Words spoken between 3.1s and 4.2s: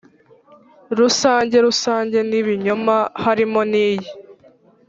harimo n'iyi.